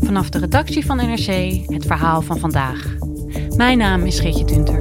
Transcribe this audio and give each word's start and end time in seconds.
Vanaf 0.00 0.28
de 0.30 0.38
redactie 0.38 0.86
van 0.86 0.96
NRC 0.96 1.60
het 1.66 1.86
verhaal 1.86 2.22
van 2.22 2.38
vandaag. 2.38 2.96
Mijn 3.56 3.78
naam 3.78 4.02
is 4.02 4.20
Geertje 4.20 4.44
Tunter. 4.44 4.78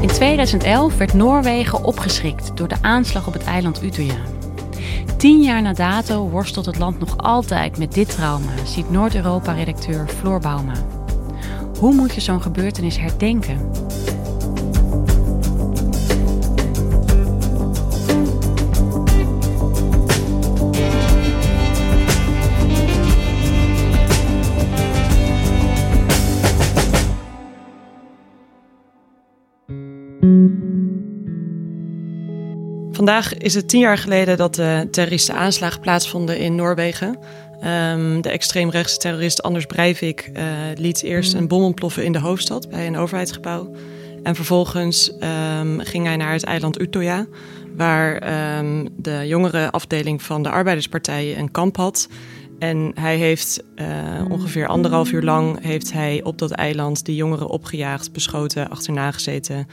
In 0.00 0.08
2011 0.08 0.96
werd 0.96 1.14
Noorwegen 1.14 1.84
opgeschrikt 1.84 2.56
door 2.56 2.68
de 2.68 2.76
aanslag 2.80 3.26
op 3.26 3.32
het 3.32 3.44
eiland 3.44 3.82
Utøya. 3.82 4.18
Tien 5.16 5.42
jaar 5.42 5.62
na 5.62 5.72
dato 5.72 6.28
worstelt 6.28 6.66
het 6.66 6.78
land 6.78 6.98
nog 6.98 7.18
altijd 7.18 7.78
met 7.78 7.92
dit 7.92 8.10
trauma, 8.10 8.52
ziet 8.64 8.90
Noord-Europa-redacteur 8.90 10.08
Floor 10.08 10.40
Bauma. 10.40 11.01
Hoe 11.82 11.94
moet 11.94 12.14
je 12.14 12.20
zo'n 12.20 12.42
gebeurtenis 12.42 12.98
herdenken? 12.98 13.70
Vandaag 32.92 33.34
is 33.38 33.54
het 33.54 33.68
tien 33.68 33.80
jaar 33.80 33.98
geleden 33.98 34.36
dat 34.36 34.54
de 34.54 34.88
terroristische 34.90 35.40
aanslagen 35.40 35.80
plaatsvonden 35.80 36.38
in 36.38 36.54
Noorwegen. 36.54 37.18
Um, 37.64 38.20
de 38.20 38.30
extreemrechtse 38.30 38.98
terrorist 38.98 39.42
Anders 39.42 39.66
Breivik 39.66 40.30
uh, 40.34 40.42
liet 40.74 41.02
eerst 41.02 41.34
een 41.34 41.48
bom 41.48 41.62
ontploffen 41.62 42.04
in 42.04 42.12
de 42.12 42.18
hoofdstad 42.18 42.68
bij 42.68 42.86
een 42.86 42.96
overheidsgebouw. 42.96 43.74
En 44.22 44.34
vervolgens 44.34 45.12
um, 45.58 45.80
ging 45.80 46.06
hij 46.06 46.16
naar 46.16 46.32
het 46.32 46.44
eiland 46.44 46.80
Utøya, 46.80 47.26
waar 47.76 48.12
um, 48.58 48.88
de 48.96 49.22
jongere 49.26 49.70
afdeling 49.70 50.22
van 50.22 50.42
de 50.42 50.50
Arbeiderspartij 50.50 51.38
een 51.38 51.50
kamp 51.50 51.76
had. 51.76 52.08
En 52.58 52.92
hij 52.94 53.16
heeft 53.16 53.62
uh, 53.76 53.86
ongeveer 54.28 54.66
anderhalf 54.66 55.12
uur 55.12 55.22
lang 55.22 55.62
heeft 55.62 55.92
hij 55.92 56.20
op 56.22 56.38
dat 56.38 56.50
eiland 56.50 57.04
die 57.04 57.16
jongeren 57.16 57.48
opgejaagd, 57.48 58.12
beschoten, 58.12 58.70
achterna 58.70 59.10
gezeten 59.10 59.66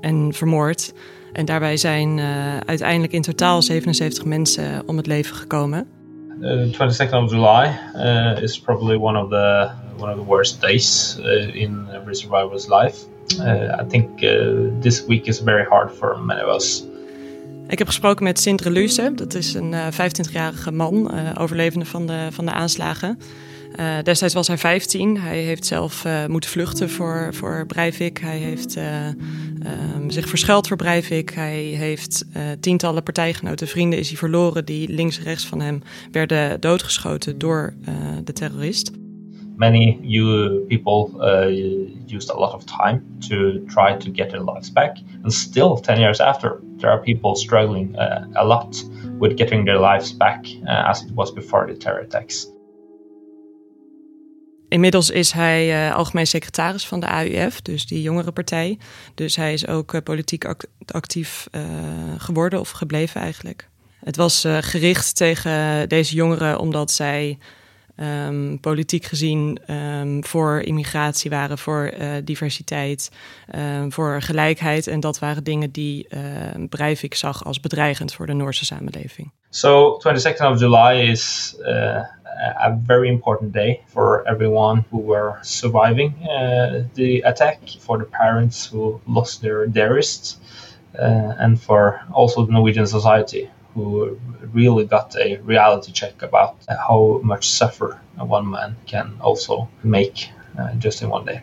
en 0.00 0.32
vermoord. 0.32 0.92
En 1.32 1.44
daarbij 1.44 1.76
zijn 1.76 2.18
uh, 2.18 2.56
uiteindelijk 2.56 3.12
in 3.12 3.22
totaal 3.22 3.62
77 3.62 4.24
mensen 4.24 4.82
om 4.86 4.96
het 4.96 5.06
leven 5.06 5.36
gekomen. 5.36 5.99
Uh, 6.40 6.72
22nd 6.72 7.24
of 7.24 7.30
July 7.30 7.66
uh, 7.94 8.42
is 8.42 8.58
probably 8.58 8.96
one 8.96 9.14
of 9.14 9.28
the 9.28 9.70
one 9.98 10.10
of 10.10 10.16
the 10.16 10.24
worst 10.24 10.60
days 10.60 11.18
uh, 11.18 11.62
in 11.62 11.86
every 11.92 12.14
survivor's 12.14 12.66
life. 12.66 13.04
Uh, 13.38 13.76
I 13.78 13.84
think 13.88 14.20
this 14.82 15.04
week 15.06 15.26
is 15.26 15.40
very 15.40 15.64
hard 15.64 15.90
for 15.90 16.18
many 16.18 16.40
of 16.40 16.48
us. 16.48 16.84
Ik 17.68 17.78
heb 17.78 17.86
gesproken 17.86 18.24
met 18.24 18.40
Sindre 18.40 18.70
Luce, 18.70 19.12
dat 19.14 19.34
is 19.34 19.54
een 19.54 19.74
25-jarige 19.92 20.72
man, 20.72 21.10
overlevende 21.38 21.84
van 21.84 22.06
de, 22.06 22.28
van 22.30 22.44
de 22.44 22.52
aanslagen. 22.52 23.18
Uh, 23.76 24.02
destijds 24.02 24.34
was 24.34 24.46
hij 24.46 24.58
15. 24.58 25.18
Hij 25.18 25.38
heeft 25.38 25.66
zelf 25.66 26.04
uh, 26.04 26.26
moeten 26.26 26.50
vluchten 26.50 26.90
voor, 26.90 27.28
voor 27.34 27.66
Breivik. 27.66 28.18
Hij 28.18 28.38
heeft 28.38 28.76
uh, 28.76 29.06
um, 29.06 30.10
zich 30.10 30.28
verschuild 30.28 30.68
voor 30.68 30.76
Breivik. 30.76 31.34
Hij 31.34 31.58
heeft 31.58 32.24
tientallen 32.60 33.02
partijgenoten, 33.02 33.68
vrienden 33.68 33.98
is 33.98 34.08
hij 34.08 34.16
verloren... 34.16 34.64
die 34.64 34.88
links 34.88 35.18
en 35.18 35.24
rechts 35.24 35.46
van 35.46 35.60
hem 35.60 35.82
werden 36.10 36.60
doodgeschoten 36.60 37.38
door 37.38 37.74
de 38.24 38.32
terrorist. 38.32 38.90
Many 39.56 39.98
you 40.02 40.48
people 40.68 41.26
used 42.06 42.30
a 42.30 42.38
lot 42.38 42.54
of 42.54 42.64
time 42.64 43.02
to 43.28 43.64
try 43.64 43.96
to 43.96 44.10
get 44.12 44.28
their 44.28 44.44
lives 44.44 44.72
back. 44.72 44.96
And 45.22 45.32
still, 45.32 45.80
10 45.80 45.98
years 45.98 46.20
after, 46.20 46.60
there 46.78 46.90
are 46.90 47.00
people 47.00 47.36
struggling 47.36 47.98
a 48.32 48.44
lot 48.44 48.90
with 49.18 49.38
getting 49.38 49.66
their 49.66 49.80
lives 49.80 50.16
back 50.16 50.46
as 50.66 51.02
it 51.02 51.14
was 51.14 51.32
before 51.32 51.66
the 51.72 51.78
terror 51.78 52.00
attacks. 52.00 52.46
Inmiddels 54.70 55.10
is 55.10 55.32
hij 55.32 55.88
uh, 55.88 55.94
algemeen 55.94 56.26
secretaris 56.26 56.86
van 56.86 57.00
de 57.00 57.06
AUF, 57.06 57.60
dus 57.60 57.86
die 57.86 58.02
jongere 58.02 58.32
partij. 58.32 58.78
Dus 59.14 59.36
hij 59.36 59.52
is 59.52 59.66
ook 59.66 59.94
uh, 59.94 60.00
politiek 60.02 60.44
act 60.44 60.66
actief 60.86 61.48
uh, 61.52 61.62
geworden 62.18 62.60
of 62.60 62.70
gebleven 62.70 63.20
eigenlijk. 63.20 63.68
Het 64.04 64.16
was 64.16 64.46
gericht 64.60 65.16
tegen 65.16 65.88
deze 65.88 66.14
jongeren 66.14 66.58
omdat 66.58 66.90
zij 66.90 67.38
um, 67.96 68.60
politiek 68.60 69.04
gezien 69.04 69.58
um, 69.66 70.24
voor 70.24 70.60
immigratie 70.60 71.30
waren, 71.30 71.58
voor 71.58 71.92
diversiteit, 72.24 73.10
um, 73.54 73.92
voor 73.92 74.22
gelijkheid. 74.22 74.86
En 74.86 75.00
dat 75.00 75.18
waren 75.18 75.44
dingen 75.44 75.70
die 75.70 76.08
Breivik 76.68 77.14
zag 77.14 77.44
als 77.44 77.60
bedreigend 77.60 78.12
voor 78.12 78.26
de 78.26 78.32
Noorse 78.32 78.64
samenleving. 78.64 79.30
So 79.48 80.00
22nd 80.08 80.46
of 80.50 80.60
July 80.60 81.08
is 81.10 81.54
a 82.40 82.78
very 82.86 83.08
important 83.08 83.52
day 83.52 83.82
for 83.86 84.22
everyone 84.26 84.84
who 84.90 85.00
were 85.00 85.38
surviving 85.42 86.14
uh, 86.28 86.84
the 86.94 87.22
attack, 87.22 87.58
for 87.80 87.98
the 87.98 88.04
parents 88.04 88.66
who 88.66 89.00
lost 89.06 89.40
their 89.40 89.66
dearest, 89.66 90.40
uh, 90.98 91.34
and 91.38 91.60
for 91.60 92.00
also 92.12 92.44
the 92.46 92.52
Norwegian 92.52 92.86
society 92.86 93.50
who 93.72 94.16
really 94.52 94.86
got 94.88 95.16
a 95.16 95.38
reality 95.46 95.90
check 95.92 96.22
about 96.22 96.54
how 96.66 97.22
much 97.22 97.42
suffer 97.42 97.98
one 98.16 98.48
man 98.48 98.76
can 98.84 99.14
also 99.18 99.68
make 99.80 100.28
uh, 100.58 100.68
just 100.78 101.00
in 101.00 101.10
one 101.10 101.24
day. 101.24 101.42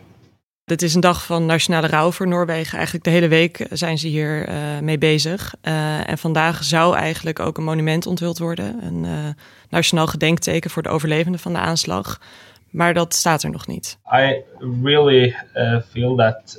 Dit 0.64 0.82
is 0.82 0.94
een 0.94 1.00
dag 1.00 1.24
van 1.24 1.46
nationale 1.46 1.86
rouw 1.86 2.10
voor 2.10 2.28
Noorwegen. 2.28 2.74
Eigenlijk 2.74 3.04
de 3.04 3.10
hele 3.10 3.28
week 3.28 3.66
zijn 3.70 3.98
ze 3.98 4.06
hier 4.06 4.48
uh, 4.48 4.54
mee 4.80 4.98
bezig. 4.98 5.54
Uh, 5.62 6.08
en 6.08 6.18
vandaag 6.18 6.64
zou 6.64 6.96
eigenlijk 6.96 7.40
ook 7.40 7.58
een 7.58 7.64
monument 7.64 8.06
onthuld 8.06 8.38
worden. 8.38 8.84
Een 8.84 9.34
nationaal 9.68 10.06
gedenkteken 10.06 10.70
voor 10.70 10.82
de 10.82 10.88
overlevenden 10.88 11.40
van 11.40 11.52
de 11.52 11.58
aanslag. 11.58 12.20
Maar 12.70 12.94
dat 12.94 13.14
staat 13.14 13.42
er 13.42 13.50
nog 13.50 13.66
niet. 13.66 13.98
I 14.12 14.42
really 14.82 15.36
feel 15.90 16.16
that 16.16 16.56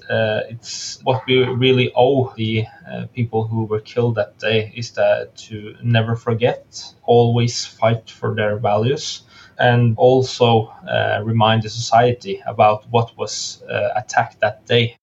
it's 0.49 0.99
what 1.03 1.21
we 1.25 1.55
really 1.59 1.89
owe 1.93 2.31
the 2.35 2.67
people 3.13 3.47
who 3.47 3.67
were 3.67 3.81
killed 3.81 4.15
that 4.15 4.39
day 4.39 4.71
is 4.73 4.91
that 4.91 5.47
to 5.47 5.55
never 5.81 6.17
forget, 6.17 6.95
always 7.01 7.67
fight 7.67 8.11
for 8.11 8.35
their 8.35 8.59
values 8.61 9.27
and 9.59 9.97
also 9.97 10.71
uh, 10.87 11.21
remind 11.25 11.61
the 11.61 11.69
society 11.69 12.41
about 12.45 12.85
what 12.89 13.11
was 13.15 13.61
uh, 13.69 13.95
attacked 13.95 14.39
that 14.39 14.57
day. 14.65 14.95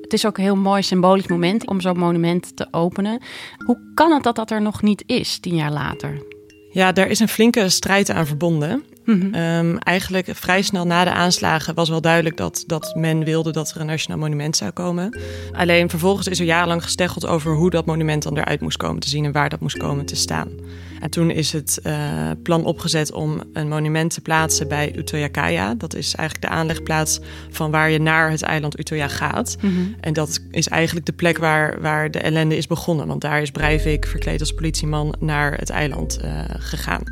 Het 0.00 0.12
is 0.12 0.26
ook 0.26 0.36
een 0.36 0.44
heel 0.44 0.56
mooi 0.56 0.82
symbolisch 0.82 1.26
moment 1.26 1.66
om 1.66 1.80
zo'n 1.80 1.98
monument 1.98 2.56
te 2.56 2.66
openen. 2.70 3.22
Hoe 3.66 3.92
kan 3.94 4.12
het 4.12 4.22
dat 4.22 4.36
dat 4.36 4.50
er 4.50 4.62
nog 4.62 4.82
niet 4.82 5.02
is, 5.06 5.38
tien 5.38 5.54
jaar 5.54 5.72
later? 5.72 6.33
Ja, 6.74 6.92
daar 6.92 7.08
is 7.08 7.20
een 7.20 7.28
flinke 7.28 7.68
strijd 7.68 8.10
aan 8.10 8.26
verbonden. 8.26 8.84
Mm 9.04 9.34
um, 9.34 9.78
eigenlijk 9.78 10.28
vrij 10.32 10.62
snel 10.62 10.86
na 10.86 11.04
de 11.04 11.10
aanslagen 11.10 11.74
was 11.74 11.88
wel 11.88 12.00
duidelijk 12.00 12.36
dat, 12.36 12.64
dat 12.66 12.94
men 12.94 13.24
wilde 13.24 13.52
dat 13.52 13.70
er 13.70 13.80
een 13.80 13.86
nationaal 13.86 14.18
monument 14.18 14.56
zou 14.56 14.70
komen. 14.70 15.18
Alleen 15.52 15.90
vervolgens 15.90 16.26
is 16.26 16.38
er 16.38 16.44
jarenlang 16.44 16.82
gesteggeld 16.82 17.26
over 17.26 17.54
hoe 17.54 17.70
dat 17.70 17.86
monument 17.86 18.22
dan 18.22 18.38
eruit 18.38 18.60
moest 18.60 18.76
komen 18.76 19.00
te 19.00 19.08
zien 19.08 19.24
en 19.24 19.32
waar 19.32 19.48
dat 19.48 19.60
moest 19.60 19.76
komen 19.76 20.04
te 20.04 20.16
staan. 20.16 20.48
En 21.04 21.10
toen 21.10 21.30
is 21.30 21.52
het 21.52 21.80
uh, 21.86 22.30
plan 22.42 22.64
opgezet 22.64 23.12
om 23.12 23.42
een 23.52 23.68
monument 23.68 24.14
te 24.14 24.20
plaatsen 24.20 24.68
bij 24.68 24.92
Utøya 24.96 25.74
Dat 25.74 25.94
is 25.94 26.14
eigenlijk 26.14 26.48
de 26.50 26.58
aanlegplaats 26.58 27.20
van 27.50 27.70
waar 27.70 27.90
je 27.90 28.00
naar 28.00 28.30
het 28.30 28.42
eiland 28.42 28.78
Utøya 28.78 29.08
gaat. 29.08 29.56
Mm 29.60 29.74
-hmm. 29.74 29.94
En 30.00 30.12
dat 30.12 30.40
is 30.50 30.68
eigenlijk 30.68 31.06
de 31.06 31.12
plek 31.12 31.38
waar, 31.38 31.80
waar 31.80 32.10
de 32.10 32.18
ellende 32.18 32.56
is 32.56 32.66
begonnen. 32.66 33.06
Want 33.06 33.20
daar 33.20 33.42
is 33.42 33.50
Breivik 33.50 34.06
verkleed 34.06 34.40
als 34.40 34.54
politieman 34.54 35.14
naar 35.18 35.58
het 35.58 35.70
eiland 35.70 36.18
uh, 36.24 36.40
gegaan. 36.48 37.02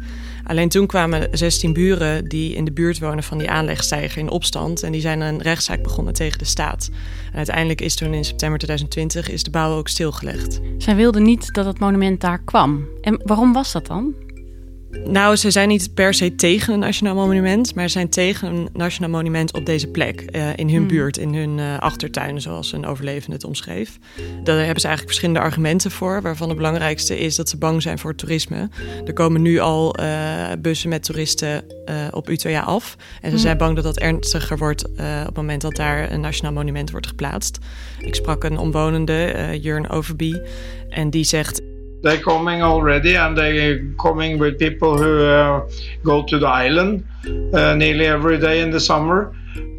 Alleen 0.45 0.69
toen 0.69 0.87
kwamen 0.87 1.29
16 1.31 1.73
buren 1.73 2.29
die 2.29 2.55
in 2.55 2.65
de 2.65 2.73
buurt 2.73 2.99
wonen 2.99 3.25
van 3.25 3.39
die 3.39 3.51
aanlegstijger 3.51 4.19
in 4.19 4.31
opstand. 4.31 4.83
En 4.83 4.93
die 4.93 5.01
zijn 5.01 5.21
een 5.21 5.43
rechtszaak 5.43 5.83
begonnen 5.83 6.13
tegen 6.15 6.39
de 6.39 6.45
staat. 6.45 6.91
En 7.31 7.37
uiteindelijk 7.37 7.81
is 7.81 7.95
toen 7.95 8.15
in 8.15 8.25
september 8.25 8.59
2020 8.59 9.31
is 9.31 9.43
de 9.43 9.51
bouw 9.51 9.77
ook 9.77 9.89
stilgelegd. 9.89 10.61
Zij 10.79 10.97
wilden 10.97 11.23
niet 11.23 11.55
dat 11.55 11.65
het 11.65 11.79
monument 11.79 12.21
daar 12.21 12.43
kwam. 12.45 12.87
En 13.01 13.21
waarom 13.25 13.53
was 13.53 13.73
dat 13.73 13.87
dan? 13.87 14.15
Nou, 15.05 15.37
ze 15.37 15.51
zijn 15.51 15.69
niet 15.69 15.95
per 15.95 16.15
se 16.15 16.35
tegen 16.35 16.73
een 16.73 16.79
nationaal 16.79 17.15
monument, 17.15 17.75
maar 17.75 17.85
ze 17.85 17.93
zijn 17.93 18.09
tegen 18.09 18.55
een 18.55 18.69
nationaal 18.73 19.11
monument 19.11 19.55
op 19.55 19.67
deze 19.67 19.89
plek. 19.89 20.25
Uh, 20.37 20.57
in 20.57 20.69
hun 20.69 20.77
hmm. 20.77 20.87
buurt, 20.87 21.17
in 21.17 21.35
hun 21.35 21.59
uh, 21.59 21.79
achtertuin, 21.79 22.41
zoals 22.41 22.73
een 22.73 22.87
overlevende 22.87 23.35
het 23.37 23.45
omschreef. 23.45 23.99
Daar 24.17 24.57
hebben 24.57 24.81
ze 24.81 24.87
eigenlijk 24.87 25.07
verschillende 25.07 25.41
argumenten 25.41 25.91
voor, 25.91 26.23
waarvan 26.23 26.49
het 26.49 26.57
belangrijkste 26.57 27.19
is 27.19 27.37
dat 27.37 27.49
ze 27.49 27.57
bang 27.57 27.83
zijn 27.83 27.99
voor 27.99 28.15
toerisme. 28.15 28.69
Er 29.05 29.13
komen 29.13 29.43
nu 29.43 29.59
al 29.59 30.01
uh, 30.01 30.47
bussen 30.59 30.89
met 30.89 31.05
toeristen 31.05 31.65
op 32.11 32.29
Utøya 32.29 32.61
af. 32.61 32.97
En 32.99 33.21
ze 33.21 33.29
hmm. 33.29 33.39
zijn 33.39 33.57
bang 33.57 33.75
dat 33.75 33.85
dat 33.85 33.99
ernstiger 33.99 34.59
wordt 34.59 34.89
op 34.89 34.97
het 35.27 35.37
moment 35.37 35.61
dat 35.61 35.77
daar 35.77 36.13
een 36.13 36.21
nationaal 36.21 36.53
monument 36.53 36.91
wordt 36.91 37.07
geplaatst. 37.07 37.59
Ik 37.99 38.15
sprak 38.15 38.45
een 38.45 38.59
omwonende, 38.59 39.59
Jurn 39.61 39.89
Overby, 39.89 40.35
en 40.89 41.11
die 41.11 41.25
zegt 41.25 41.63
they're 42.03 42.21
coming 42.21 42.63
already 42.63 43.17
and 43.17 43.37
they're 43.37 43.95
coming 43.97 44.39
with 44.41 44.59
people 44.59 44.97
who 44.97 45.25
uh, 45.25 45.61
go 46.03 46.25
to 46.25 46.39
the 46.39 46.47
island 46.47 47.05
uh, 47.53 47.75
nearly 47.75 48.07
every 48.07 48.39
day 48.39 48.61
in 48.61 48.71
the 48.71 48.81
summer. 48.81 49.33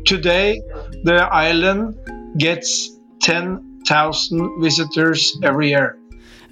Today, 0.03 0.61
the 1.03 1.27
island 1.31 1.95
gets 2.37 2.91
10,000 3.19 4.61
visitors 4.61 5.37
every 5.41 5.69
year. 5.69 5.97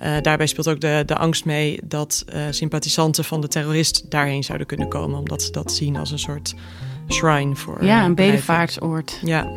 Uh, 0.03 0.17
daarbij 0.21 0.47
speelt 0.47 0.69
ook 0.69 0.79
de, 0.79 1.03
de 1.05 1.15
angst 1.15 1.45
mee 1.45 1.79
dat 1.83 2.25
uh, 2.33 2.41
sympathisanten 2.49 3.23
van 3.23 3.41
de 3.41 3.47
terrorist 3.47 4.11
daarheen 4.11 4.43
zouden 4.43 4.67
kunnen 4.67 4.87
komen, 4.87 5.19
omdat 5.19 5.41
ze 5.41 5.51
dat 5.51 5.71
zien 5.71 5.95
als 5.95 6.11
een 6.11 6.19
soort 6.19 6.55
shrine 7.09 7.55
voor. 7.55 7.83
Ja, 7.83 8.05
een 8.05 8.15
bedevaartsoord. 8.15 9.19
Ja. 9.21 9.47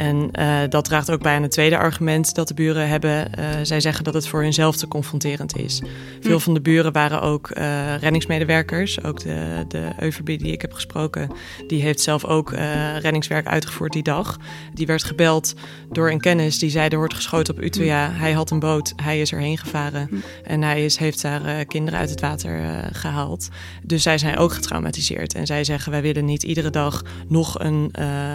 En 0.00 0.28
uh, 0.40 0.58
dat 0.68 0.84
draagt 0.84 1.10
ook 1.10 1.22
bij 1.22 1.34
aan 1.34 1.42
het 1.42 1.50
tweede 1.50 1.78
argument 1.78 2.34
dat 2.34 2.48
de 2.48 2.54
buren 2.54 2.88
hebben. 2.88 3.30
Uh, 3.38 3.44
zij 3.62 3.80
zeggen 3.80 4.04
dat 4.04 4.14
het 4.14 4.28
voor 4.28 4.42
hunzelf 4.42 4.76
te 4.76 4.88
confronterend 4.88 5.56
is. 5.56 5.82
Veel 6.20 6.36
hm. 6.36 6.42
van 6.42 6.54
de 6.54 6.60
buren 6.60 6.92
waren 6.92 7.22
ook 7.22 7.50
uh, 7.56 7.96
reddingsmedewerkers. 7.96 9.04
Ook 9.04 9.20
de, 9.20 9.64
de 9.68 9.88
Euverby 9.98 10.36
die 10.36 10.52
ik 10.52 10.60
heb 10.60 10.72
gesproken, 10.72 11.30
die 11.66 11.82
heeft 11.82 12.00
zelf 12.00 12.24
ook 12.24 12.50
reddingswerk 12.98 13.46
uitgevoerd 13.46 13.92
die 13.92 14.02
dag. 14.02 14.38
Die 14.74 14.86
werd 14.86 15.04
gebeld 15.04 15.54
door 15.90 16.10
een 16.10 16.20
kennis 16.20 16.58
die 16.58 16.70
zei 16.70 16.88
er 16.88 16.96
wordt 16.96 17.14
geschoten 17.14 17.54
op 17.54 17.62
Utøya. 17.62 18.10
Hm. 18.10 18.18
Hij 18.18 18.32
had 18.32 18.50
een 18.50 18.58
boot, 18.58 18.92
hij 18.96 19.20
is 19.20 19.32
erheen 19.32 19.58
gevaren. 19.58 20.06
Hm. 20.10 20.16
En 20.44 20.62
hij 20.62 20.84
is, 20.84 20.96
heeft 20.96 21.22
daar 21.22 21.64
kinderen 21.64 22.00
uit 22.00 22.10
het 22.10 22.20
water 22.20 22.84
gehaald. 22.92 23.48
Dus 23.82 24.02
zij 24.02 24.18
zijn 24.18 24.36
ook 24.36 24.52
getraumatiseerd. 24.52 25.34
En 25.34 25.46
zij 25.46 25.64
zeggen 25.64 25.92
wij 25.92 26.02
willen 26.02 26.24
niet 26.24 26.42
iedere 26.42 26.70
dag 26.70 27.02
nog 27.28 27.58
een 27.58 27.92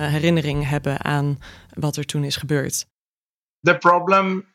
herinnering 0.09 0.69
hebben 0.69 1.03
aan 1.03 1.38
wat 1.73 1.97
er 1.97 2.05
toen 2.05 2.23
is 2.23 2.35
gebeurd. 2.35 2.85
The 3.61 3.77
problem 3.77 4.53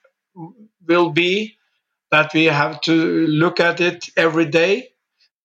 will 0.77 1.13
be 1.13 1.59
that 2.09 2.33
we 2.33 2.51
have 2.51 2.79
to 2.79 2.93
look 3.27 3.61
at 3.61 3.81
it 3.81 4.11
every 4.15 4.49
day. 4.49 4.95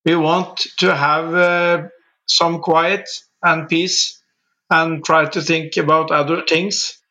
We 0.02 0.16
want 0.16 0.72
to 0.76 0.94
have 0.94 1.34
uh, 1.34 1.88
some 2.24 2.60
quiet 2.60 3.28
and 3.38 3.66
peace 3.66 4.22
and 4.66 5.04
try 5.04 5.28
to 5.28 5.40
think 5.40 5.76
about 5.76 6.10
other 6.10 6.44
things. 6.44 7.04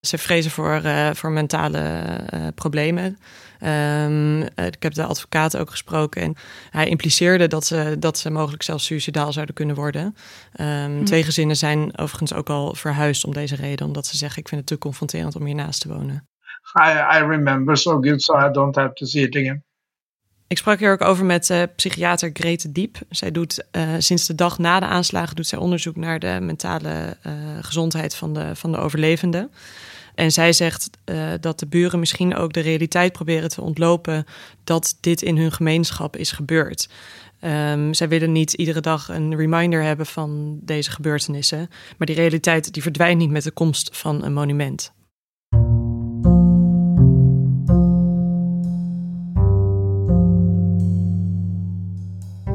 Ze 0.00 0.18
vrezen 0.18 0.50
voor, 0.50 0.80
uh, 0.84 1.10
voor 1.12 1.30
mentale 1.30 1.80
uh, 2.34 2.46
problemen. 2.54 3.18
Um, 3.64 4.42
ik 4.42 4.82
heb 4.82 4.94
de 4.94 5.04
advocaat 5.04 5.56
ook 5.56 5.70
gesproken 5.70 6.22
en 6.22 6.34
hij 6.70 6.88
impliceerde 6.88 7.46
dat 7.46 7.66
ze, 7.66 7.96
dat 7.98 8.18
ze 8.18 8.30
mogelijk 8.30 8.62
zelfs 8.62 8.84
suicidaal 8.84 9.32
zouden 9.32 9.54
kunnen 9.54 9.76
worden. 9.76 10.16
Um, 10.60 11.04
Twee 11.04 11.22
gezinnen 11.22 11.56
zijn 11.56 11.98
overigens 11.98 12.34
ook 12.34 12.48
al 12.48 12.74
verhuisd 12.74 13.24
om 13.24 13.32
deze 13.32 13.56
reden, 13.56 13.86
omdat 13.86 14.06
ze 14.06 14.16
zeggen: 14.16 14.38
Ik 14.38 14.48
vind 14.48 14.60
het 14.60 14.70
te 14.70 14.78
confronterend 14.78 15.36
om 15.36 15.44
hiernaast 15.44 15.80
te 15.80 15.88
wonen. 15.88 16.28
I, 16.86 17.18
I 17.18 17.26
remember 17.26 17.76
so 17.76 18.00
good, 18.00 18.22
so 18.22 18.38
I 18.38 18.50
don't 18.52 18.76
have 18.76 18.92
to 18.92 19.06
see 19.06 19.22
it 19.22 19.36
again. 19.36 19.66
Ik 20.48 20.58
sprak 20.58 20.78
hier 20.78 20.92
ook 20.92 21.00
over 21.00 21.24
met 21.24 21.50
uh, 21.50 21.62
psychiater 21.76 22.30
Grete 22.32 22.72
Diep. 22.72 22.96
Zij 23.10 23.30
doet 23.30 23.64
uh, 23.72 23.88
sinds 23.98 24.26
de 24.26 24.34
dag 24.34 24.58
na 24.58 24.80
de 24.80 24.86
aanslagen 24.86 25.36
doet 25.36 25.46
zij 25.46 25.58
onderzoek 25.58 25.96
naar 25.96 26.18
de 26.18 26.38
mentale 26.40 27.16
uh, 27.26 27.32
gezondheid 27.60 28.14
van 28.14 28.34
de, 28.34 28.56
van 28.56 28.72
de 28.72 28.78
overlevenden. 28.78 29.50
En 30.18 30.32
zij 30.32 30.52
zegt 30.52 30.90
uh, 31.04 31.32
dat 31.40 31.58
de 31.58 31.66
buren 31.66 31.98
misschien 31.98 32.36
ook 32.36 32.52
de 32.52 32.60
realiteit 32.60 33.12
proberen 33.12 33.48
te 33.48 33.60
ontlopen 33.60 34.24
dat 34.64 34.96
dit 35.00 35.22
in 35.22 35.36
hun 35.36 35.52
gemeenschap 35.52 36.16
is 36.16 36.32
gebeurd. 36.32 36.88
Um, 37.44 37.94
zij 37.94 38.08
willen 38.08 38.32
niet 38.32 38.52
iedere 38.52 38.80
dag 38.80 39.08
een 39.08 39.36
reminder 39.36 39.82
hebben 39.82 40.06
van 40.06 40.58
deze 40.62 40.90
gebeurtenissen, 40.90 41.68
maar 41.96 42.06
die 42.06 42.16
realiteit 42.16 42.72
die 42.72 42.82
verdwijnt 42.82 43.18
niet 43.18 43.30
met 43.30 43.42
de 43.42 43.50
komst 43.50 43.96
van 43.96 44.24
een 44.24 44.32
monument. 44.32 44.92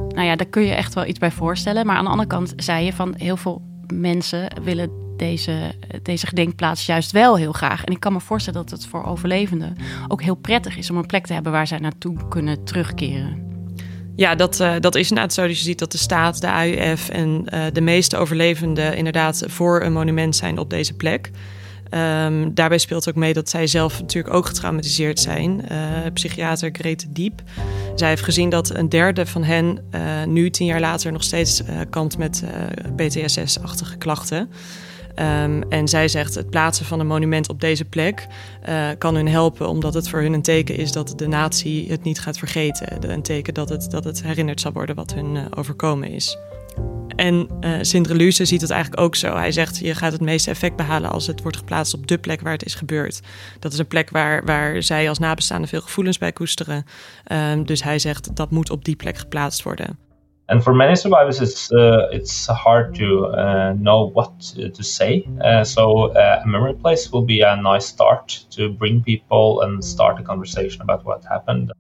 Nou 0.10 0.28
ja, 0.28 0.36
daar 0.36 0.48
kun 0.50 0.64
je 0.64 0.74
echt 0.74 0.94
wel 0.94 1.06
iets 1.06 1.20
bij 1.20 1.32
voorstellen. 1.32 1.86
Maar 1.86 1.96
aan 1.96 2.04
de 2.04 2.10
andere 2.10 2.30
kant 2.30 2.54
zei 2.56 2.86
je 2.86 2.94
van 2.94 3.14
heel 3.18 3.38
veel 3.38 3.62
mensen 3.94 4.64
willen 4.64 5.03
deze, 5.18 5.74
deze 6.02 6.28
gedenkplaats 6.28 6.86
juist 6.86 7.12
wel 7.12 7.38
heel 7.38 7.52
graag. 7.52 7.84
En 7.84 7.94
ik 7.94 8.00
kan 8.00 8.14
me 8.14 8.20
voorstellen 8.20 8.62
dat 8.62 8.72
het 8.72 8.88
voor 8.88 9.04
overlevenden 9.06 9.76
ook 10.08 10.22
heel 10.22 10.36
prettig 10.36 10.78
is 10.78 10.90
om 10.90 10.98
een 10.98 11.06
plek 11.06 11.26
te 11.26 11.34
hebben 11.34 11.52
waar 11.52 11.68
zij 11.68 11.80
naartoe 11.80 12.28
kunnen 12.28 12.64
terugkeren. 12.64 13.44
Ja, 14.16 14.36
dat, 14.36 14.60
uh, 14.60 14.74
dat 14.80 14.96
is 14.96 15.10
inderdaad 15.10 15.34
zo. 15.34 15.48
Dus 15.48 15.58
je 15.58 15.64
ziet 15.64 15.80
dat 15.80 15.92
de 15.92 15.98
staat, 15.98 16.42
de 16.42 16.48
AUF 16.48 17.10
en 17.10 17.46
uh, 17.54 17.64
de 17.74 17.82
meeste 17.82 18.18
overlevenden 18.18 18.96
inderdaad 18.96 19.44
voor 19.48 19.84
een 19.84 19.94
monument 19.94 20.36
zijn 20.36 20.58
op 20.58 20.70
deze 20.70 20.94
plek. 20.94 21.32
Um, 21.92 22.54
daarbij 22.54 22.78
speelt 22.78 23.10
ook 23.10 23.16
mee 23.16 23.34
dat 23.34 23.50
zij 23.50 23.68
zelf 23.68 24.00
natuurlijk 24.00 24.34
ook 24.34 24.46
getraumatiseerd 24.46 25.20
zijn. 25.20 25.66
Uh, 25.72 25.78
psychiater 26.14 26.70
Grete 26.72 27.12
Diep. 27.12 27.42
Zij 27.96 28.10
heeft 28.10 28.24
gezien 28.24 28.50
dat 28.50 28.76
een 28.76 28.90
derde 28.90 29.26
van 29.26 29.44
hen 29.44 29.80
nu, 30.28 30.50
tien 30.50 30.66
jaar 30.66 30.80
later, 30.80 31.12
nog 31.12 31.24
steeds 31.24 31.62
kampt 31.90 32.18
met 32.18 32.44
PTSS-achtige 32.96 33.98
klachten. 33.98 34.50
Um, 35.16 35.64
en 35.70 35.88
zij 35.88 36.08
zegt 36.08 36.36
het 36.36 36.50
plaatsen 36.50 36.86
van 36.86 37.00
een 37.00 37.08
monument 37.08 37.50
op 37.50 37.62
deze 37.62 37.86
plek 37.86 38.28
uh, 38.70 38.90
kan 38.98 39.16
hun 39.16 39.28
helpen, 39.28 39.68
omdat 39.68 39.94
het 39.94 40.10
voor 40.10 40.22
hun 40.22 40.34
een 40.34 40.42
teken 40.42 40.76
is 40.76 40.92
dat 40.92 41.14
de 41.16 41.28
natie 41.28 41.92
het 41.92 42.04
niet 42.04 42.20
gaat 42.20 42.38
vergeten. 42.38 43.12
Een 43.12 43.22
teken 43.22 43.54
dat 43.54 43.70
het, 43.70 43.92
dat 43.92 44.04
het 44.04 44.24
herinnerd 44.24 44.62
zal 44.62 44.72
worden 44.72 44.96
wat 44.96 45.14
hun 45.14 45.36
uh, 45.36 45.46
overkomen 45.56 46.10
is. 46.10 46.38
En 47.16 47.48
uh, 47.62 47.78
Sindre 47.82 48.32
ziet 48.32 48.62
het 48.62 48.70
eigenlijk 48.70 49.02
ook 49.02 49.16
zo. 49.16 49.36
Hij 49.36 49.52
zegt, 49.52 49.78
je 49.78 49.96
gaat 49.96 50.12
het 50.12 50.22
meeste 50.22 50.50
effect 50.50 50.76
behalen 50.76 51.12
als 51.12 51.28
het 51.28 51.42
wordt 51.42 51.58
geplaatst 51.58 51.94
op 51.94 52.08
de 52.08 52.18
plek 52.18 52.42
waar 52.42 52.52
het 52.52 52.66
is 52.66 52.76
gebeurd. 52.76 53.20
Dat 53.60 53.74
is 53.74 53.80
een 53.80 53.88
plek 53.88 54.10
waar, 54.10 54.46
waar 54.46 54.84
zij 54.84 55.10
als 55.10 55.20
nabestaanden 55.20 55.70
veel 55.70 55.82
gevoelens 55.82 56.18
bij 56.18 56.32
koesteren. 56.32 56.86
Um, 57.32 57.66
dus 57.66 57.84
hij 57.84 58.00
zegt, 58.00 58.36
dat 58.36 58.52
moet 58.52 58.70
op 58.70 58.86
die 58.86 58.96
plek 58.96 59.18
geplaatst 59.18 59.64
worden. 59.64 59.98
And 60.50 60.64
for 60.64 60.74
many 60.74 60.96
survivors 60.96 61.40
it's 61.42 61.72
uh, 61.72 62.08
it's 62.12 62.48
hard 62.48 62.94
to 62.96 63.26
uh, 63.28 63.74
know 63.74 64.12
what 64.14 64.32
to 64.74 64.84
say 64.84 65.26
uh, 65.42 65.64
so 65.64 66.12
uh, 66.14 66.42
a 66.44 66.48
memory 66.48 66.76
place 66.76 67.10
will 67.12 67.26
be 67.26 67.42
a 67.42 67.56
nice 67.56 67.86
start 67.86 68.46
to 68.50 68.70
bring 68.70 69.02
people 69.04 69.62
and 69.64 69.84
start 69.84 70.20
a 70.20 70.24
conversation 70.24 70.82
about 70.82 71.04
what 71.04 71.24
happened 71.26 71.72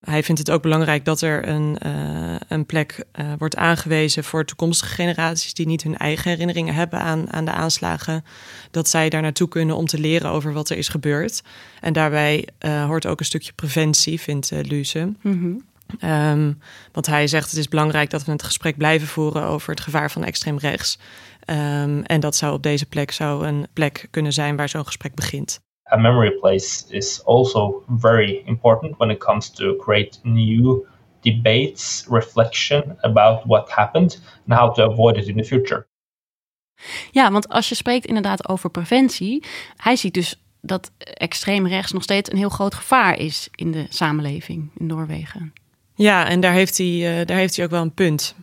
Hij 0.00 0.22
vindt 0.22 0.40
het 0.40 0.50
ook 0.50 0.62
belangrijk 0.62 1.04
dat 1.04 1.20
er 1.20 1.48
een, 1.48 1.76
uh, 1.86 2.36
een 2.48 2.66
plek 2.66 3.04
uh, 3.20 3.32
wordt 3.38 3.56
aangewezen 3.56 4.24
voor 4.24 4.44
toekomstige 4.44 4.94
generaties 4.94 5.54
die 5.54 5.66
niet 5.66 5.82
hun 5.82 5.96
eigen 5.96 6.30
herinneringen 6.30 6.74
hebben 6.74 7.00
aan, 7.00 7.32
aan 7.32 7.44
de 7.44 7.52
aanslagen. 7.52 8.24
Dat 8.70 8.88
zij 8.88 9.08
daar 9.08 9.22
naartoe 9.22 9.48
kunnen 9.48 9.76
om 9.76 9.86
te 9.86 9.98
leren 9.98 10.30
over 10.30 10.52
wat 10.52 10.70
er 10.70 10.76
is 10.76 10.88
gebeurd. 10.88 11.42
En 11.80 11.92
daarbij 11.92 12.48
hoort 12.86 13.06
ook 13.06 13.18
een 13.18 13.24
stukje 13.24 13.52
preventie, 13.52 14.20
vindt 14.20 14.50
Luce. 14.50 15.00
Mm 15.00 15.16
-hmm. 15.20 15.69
Um, 16.04 16.58
want 16.92 17.06
hij 17.06 17.26
zegt 17.26 17.50
het 17.50 17.58
is 17.58 17.68
belangrijk 17.68 18.10
dat 18.10 18.24
we 18.24 18.32
het 18.32 18.42
gesprek 18.42 18.76
blijven 18.76 19.08
voeren 19.08 19.42
over 19.42 19.70
het 19.70 19.80
gevaar 19.80 20.10
van 20.10 20.24
extreem 20.24 20.58
rechts. 20.58 20.98
Um, 21.46 22.02
en 22.02 22.20
dat 22.20 22.36
zou 22.36 22.54
op 22.54 22.62
deze 22.62 22.86
plek 22.86 23.10
zou 23.10 23.46
een 23.46 23.66
plek 23.72 24.08
kunnen 24.10 24.32
zijn 24.32 24.56
waar 24.56 24.68
zo'n 24.68 24.86
gesprek 24.86 25.14
begint. 25.14 25.60
A 25.92 25.96
memory 25.96 26.30
place 26.30 26.84
is 26.88 27.24
also 27.24 27.84
very 27.98 28.42
important 28.44 28.96
when 28.96 29.10
it 29.10 29.18
comes 29.18 29.50
to 29.50 29.76
create 29.76 30.18
new 30.22 30.84
debates, 31.20 32.06
reflection 32.08 32.96
about 33.00 33.44
what 33.44 33.70
happened 33.70 34.22
and 34.48 34.58
how 34.58 34.74
to 34.74 34.90
avoid 34.90 35.16
it 35.16 35.26
in 35.26 35.36
the 35.36 35.44
future. 35.44 35.86
Ja, 37.10 37.30
want 37.30 37.48
als 37.48 37.68
je 37.68 37.74
spreekt 37.74 38.06
inderdaad 38.06 38.48
over 38.48 38.70
preventie, 38.70 39.44
hij 39.76 39.96
ziet 39.96 40.14
dus 40.14 40.42
dat 40.60 40.90
extreem 40.98 41.66
rechts 41.66 41.92
nog 41.92 42.02
steeds 42.02 42.30
een 42.30 42.36
heel 42.36 42.48
groot 42.48 42.74
gevaar 42.74 43.18
is 43.18 43.48
in 43.50 43.70
de 43.70 43.86
samenleving 43.88 44.70
in 44.76 44.86
Noorwegen. 44.86 45.52
Ja, 46.00 46.28
en 46.28 46.40
daar 46.40 46.52
heeft, 46.52 46.78
hij, 46.78 47.20
uh, 47.20 47.26
daar 47.26 47.36
heeft 47.36 47.56
hij 47.56 47.64
ook 47.64 47.70
wel 47.70 47.82
een 47.82 47.94
punt. 47.94 48.34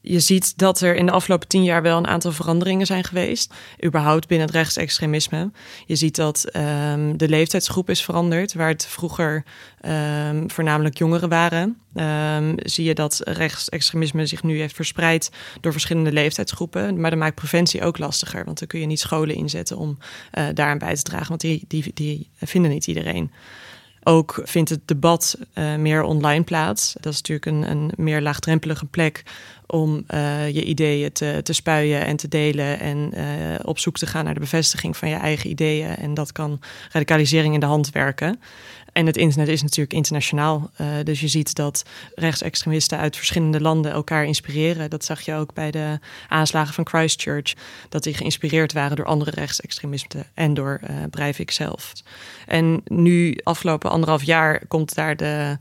Je 0.00 0.20
ziet 0.20 0.58
dat 0.58 0.80
er 0.80 0.96
in 0.96 1.06
de 1.06 1.12
afgelopen 1.12 1.48
tien 1.48 1.64
jaar 1.64 1.82
wel 1.82 1.98
een 1.98 2.06
aantal 2.06 2.32
veranderingen 2.32 2.86
zijn 2.86 3.04
geweest. 3.04 3.54
Überhaupt 3.84 4.28
binnen 4.28 4.46
het 4.46 4.56
rechtsextremisme. 4.56 5.50
Je 5.86 5.96
ziet 5.96 6.16
dat 6.16 6.56
um, 6.56 7.16
de 7.16 7.28
leeftijdsgroep 7.28 7.90
is 7.90 8.04
veranderd. 8.04 8.54
Waar 8.54 8.68
het 8.68 8.86
vroeger 8.86 9.44
um, 9.86 10.50
voornamelijk 10.50 10.98
jongeren 10.98 11.28
waren. 11.28 11.78
Um, 11.94 12.54
zie 12.56 12.84
je 12.84 12.94
dat 12.94 13.20
rechtsextremisme 13.24 14.26
zich 14.26 14.42
nu 14.42 14.58
heeft 14.58 14.74
verspreid 14.74 15.30
door 15.60 15.72
verschillende 15.72 16.12
leeftijdsgroepen. 16.12 17.00
Maar 17.00 17.10
dat 17.10 17.18
maakt 17.18 17.34
preventie 17.34 17.82
ook 17.82 17.98
lastiger. 17.98 18.44
Want 18.44 18.58
dan 18.58 18.68
kun 18.68 18.80
je 18.80 18.86
niet 18.86 19.00
scholen 19.00 19.34
inzetten 19.34 19.76
om 19.76 19.98
uh, 19.98 20.44
daaraan 20.54 20.78
bij 20.78 20.94
te 20.94 21.02
dragen. 21.02 21.28
Want 21.28 21.40
die, 21.40 21.64
die, 21.68 21.90
die 21.94 22.28
vinden 22.38 22.70
niet 22.70 22.86
iedereen. 22.86 23.30
Ook 24.02 24.40
vindt 24.44 24.70
het 24.70 24.80
debat 24.84 25.38
uh, 25.54 25.76
meer 25.76 26.02
online 26.02 26.44
plaats. 26.44 26.94
Dat 27.00 27.12
is 27.12 27.22
natuurlijk 27.22 27.46
een, 27.46 27.70
een 27.70 27.92
meer 27.96 28.20
laagdrempelige 28.20 28.86
plek 28.86 29.22
om 29.66 30.04
uh, 30.14 30.48
je 30.48 30.64
ideeën 30.64 31.12
te, 31.12 31.40
te 31.42 31.52
spuien 31.52 32.06
en 32.06 32.16
te 32.16 32.28
delen 32.28 32.80
en 32.80 33.10
uh, 33.14 33.24
op 33.62 33.78
zoek 33.78 33.98
te 33.98 34.06
gaan 34.06 34.24
naar 34.24 34.34
de 34.34 34.40
bevestiging 34.40 34.96
van 34.96 35.08
je 35.08 35.14
eigen 35.14 35.50
ideeën. 35.50 35.96
En 35.96 36.14
dat 36.14 36.32
kan 36.32 36.60
radicalisering 36.92 37.54
in 37.54 37.60
de 37.60 37.66
hand 37.66 37.90
werken. 37.90 38.40
En 38.92 39.06
het 39.06 39.16
internet 39.16 39.48
is 39.48 39.62
natuurlijk 39.62 39.92
internationaal. 39.92 40.70
Uh, 40.80 40.86
dus 41.04 41.20
je 41.20 41.28
ziet 41.28 41.54
dat 41.54 41.84
rechtsextremisten 42.14 42.98
uit 42.98 43.16
verschillende 43.16 43.60
landen 43.60 43.92
elkaar 43.92 44.24
inspireren. 44.24 44.90
Dat 44.90 45.04
zag 45.04 45.20
je 45.20 45.34
ook 45.34 45.54
bij 45.54 45.70
de 45.70 45.98
aanslagen 46.28 46.74
van 46.74 46.86
Christchurch. 46.86 47.54
Dat 47.88 48.02
die 48.02 48.14
geïnspireerd 48.14 48.72
waren 48.72 48.96
door 48.96 49.06
andere 49.06 49.30
rechtsextremisten 49.30 50.26
en 50.34 50.54
door 50.54 50.80
uh, 50.82 50.96
Breivik 51.10 51.50
zelf. 51.50 51.92
En 52.46 52.80
nu, 52.84 53.38
afgelopen 53.42 53.90
anderhalf 53.90 54.22
jaar, 54.22 54.66
komt 54.66 54.94
daar 54.94 55.16
de 55.16 55.58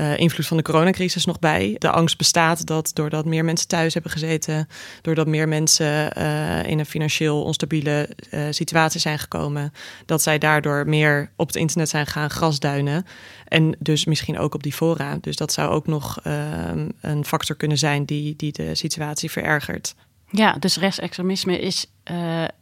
uh, 0.00 0.18
invloed 0.18 0.46
van 0.46 0.56
de 0.56 0.62
coronacrisis 0.62 1.24
nog 1.24 1.38
bij. 1.38 1.76
De 1.78 1.90
angst 1.90 2.16
bestaat 2.16 2.66
dat 2.66 2.90
doordat 2.94 3.24
meer 3.24 3.44
mensen 3.44 3.68
thuis 3.68 3.94
hebben 3.94 4.12
gezeten, 4.12 4.68
doordat 5.02 5.26
meer 5.26 5.48
mensen 5.48 6.18
uh, 6.18 6.64
in 6.64 6.78
een 6.78 6.86
financieel 6.86 7.42
onstabiele 7.42 8.08
uh, 8.30 8.46
situatie 8.50 9.00
zijn 9.00 9.18
gekomen, 9.18 9.72
dat 10.06 10.22
zij 10.22 10.38
daardoor 10.38 10.88
meer 10.88 11.30
op 11.36 11.46
het 11.46 11.56
internet 11.56 11.88
zijn 11.88 12.06
gaan 12.06 12.30
grasduinen. 12.30 13.06
En 13.48 13.76
dus 13.78 14.04
misschien 14.04 14.38
ook 14.38 14.54
op 14.54 14.62
die 14.62 14.72
fora. 14.72 15.18
Dus 15.20 15.36
dat 15.36 15.52
zou 15.52 15.70
ook 15.70 15.86
nog 15.86 16.20
ehm, 16.22 16.88
een 17.00 17.24
factor 17.24 17.56
kunnen 17.56 17.78
zijn 17.78 18.04
die, 18.04 18.36
die 18.36 18.52
de 18.52 18.74
situatie 18.74 19.30
verergert. 19.30 19.94
Ja, 20.30 20.52
dus 20.52 20.76
rechtsextremisme 20.76 21.60
is 21.60 21.86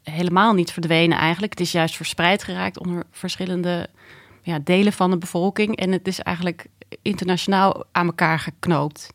helemaal 0.03 0.53
niet 0.53 0.73
verdwenen 0.73 1.19
eigenlijk. 1.19 1.53
Het 1.53 1.61
is 1.61 1.73
juist 1.73 1.97
verspreid 1.97 2.45
geraakt 2.45 2.79
onder 2.79 3.03
verschillende 3.11 3.89
ja, 4.43 4.59
delen 4.59 4.93
van 4.93 5.11
de 5.11 5.19
bevolking. 5.19 5.77
En 5.77 5.93
het 5.93 6.09
is 6.09 6.21
eigenlijk 6.21 6.67
internationaal 7.03 7.85
aan 7.93 8.07
elkaar 8.07 8.39
geknoopt. 8.39 9.09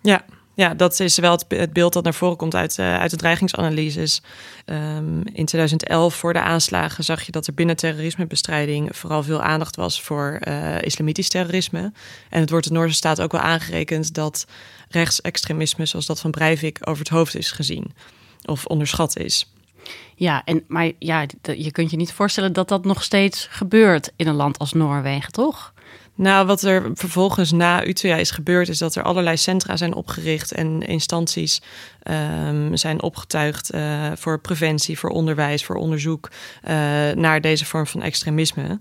Ja, 0.00 0.24
ja, 0.58 0.74
dat 0.74 1.00
is 1.00 1.18
wel 1.18 1.38
het, 1.48 1.72
beeld 1.72 1.92
dat 1.92 2.04
naar 2.04 2.14
voren 2.14 2.36
komt 2.36 2.54
uit, 2.54 2.78
uh, 2.78 2.98
uit 2.98 3.10
de 3.10 3.16
dreigingsanalyses. 3.16 4.22
Um, 4.66 5.22
in 5.32 5.44
2011, 5.44 6.14
voor 6.14 6.32
de 6.32 6.40
aanslagen, 6.40 7.04
zag 7.04 7.22
je 7.22 7.32
dat 7.32 7.46
er 7.46 7.54
binnen 7.54 7.76
terrorismebestrijding 7.76 8.96
vooral 8.96 9.22
veel 9.22 9.42
aandacht 9.42 9.76
was 9.76 10.02
voor 10.02 10.40
uh, 10.48 10.82
islamitisch 10.82 11.28
terrorisme. 11.28 11.92
En 12.30 12.40
het 12.40 12.50
wordt 12.50 12.66
de 12.66 12.72
Noorse 12.72 12.94
staat 12.94 13.20
ook 13.20 13.32
wel 13.32 13.40
aangerekend 13.40 14.14
dat 14.14 14.46
rechtsextremisme, 14.88 15.86
zoals 15.86 16.06
dat 16.06 16.20
van 16.20 16.30
Breivik, 16.30 16.78
over 16.80 16.98
het 16.98 17.12
hoofd 17.12 17.36
is 17.36 17.50
gezien 17.50 17.94
of 18.44 18.66
onderschat 18.66 19.18
is. 19.18 19.52
Ja, 20.14 20.44
en, 20.44 20.64
maar 20.68 20.92
ja, 20.98 21.26
je 21.42 21.70
kunt 21.70 21.90
je 21.90 21.96
niet 21.96 22.12
voorstellen 22.12 22.52
dat 22.52 22.68
dat 22.68 22.84
nog 22.84 23.02
steeds 23.02 23.46
gebeurt 23.50 24.12
in 24.16 24.26
een 24.26 24.34
land 24.34 24.58
als 24.58 24.72
Noorwegen, 24.72 25.32
toch? 25.32 25.72
Nou, 26.18 26.46
wat 26.46 26.62
er 26.62 26.90
vervolgens 26.94 27.52
na 27.52 27.86
Utøya 27.86 28.16
is 28.16 28.30
gebeurd, 28.30 28.68
is 28.68 28.78
dat 28.78 28.94
er 28.94 29.02
allerlei 29.02 29.36
centra 29.36 29.76
zijn 29.76 29.94
opgericht 29.94 30.52
en 30.52 30.82
instanties 30.82 31.62
um, 32.42 32.76
zijn 32.76 33.02
opgetuigd 33.02 33.74
uh, 33.74 34.06
voor 34.14 34.40
preventie, 34.40 34.98
voor 34.98 35.10
onderwijs, 35.10 35.64
voor 35.64 35.76
onderzoek 35.76 36.30
uh, 36.30 36.70
naar 37.14 37.40
deze 37.40 37.64
vorm 37.64 37.86
van 37.86 38.02
extremisme. 38.02 38.78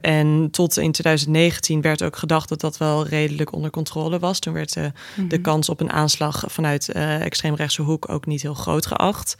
En 0.00 0.48
tot 0.50 0.76
in 0.76 0.92
2019 0.92 1.80
werd 1.80 2.02
ook 2.02 2.16
gedacht 2.16 2.48
dat 2.48 2.60
dat 2.60 2.78
wel 2.78 3.06
redelijk 3.06 3.52
onder 3.52 3.70
controle 3.70 4.18
was. 4.18 4.38
Toen 4.38 4.52
werd 4.52 4.76
uh, 4.76 4.84
mm 4.84 4.92
-hmm. 5.14 5.28
de 5.28 5.34
mhm. 5.34 5.44
kans 5.44 5.68
op 5.68 5.80
een 5.80 5.92
aanslag 5.92 6.44
vanuit 6.46 6.88
extreemrechtse 6.88 7.82
hoek 7.82 8.08
ook 8.08 8.26
niet 8.26 8.42
heel 8.42 8.54
groot 8.54 8.86
geacht. 8.86 9.36